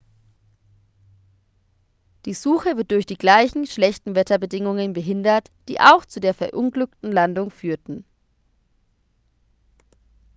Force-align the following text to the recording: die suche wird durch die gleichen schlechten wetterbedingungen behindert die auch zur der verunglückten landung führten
die 2.25 2.33
suche 2.33 2.75
wird 2.75 2.89
durch 2.89 3.05
die 3.05 3.19
gleichen 3.19 3.67
schlechten 3.67 4.15
wetterbedingungen 4.15 4.93
behindert 4.93 5.51
die 5.67 5.79
auch 5.79 6.05
zur 6.05 6.21
der 6.21 6.33
verunglückten 6.33 7.11
landung 7.11 7.51
führten 7.51 8.03